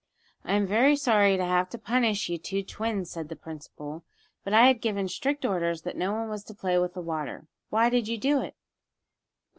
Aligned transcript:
"I 0.43 0.53
am 0.53 0.65
very 0.65 0.95
sorry 0.95 1.37
to 1.37 1.45
have 1.45 1.69
to 1.69 1.77
punish 1.77 2.27
you 2.27 2.39
two 2.39 2.63
twins," 2.63 3.11
said 3.11 3.29
the 3.29 3.35
principal, 3.35 4.03
"but 4.43 4.51
I 4.51 4.65
had 4.65 4.81
given 4.81 5.07
strict 5.07 5.45
orders 5.45 5.83
that 5.83 5.95
no 5.95 6.11
one 6.11 6.27
was 6.27 6.43
to 6.45 6.55
play 6.55 6.79
with 6.79 6.95
that 6.95 7.01
water. 7.01 7.45
Why 7.69 7.91
did 7.91 8.07
you 8.07 8.17
do 8.17 8.41
it?" 8.41 8.55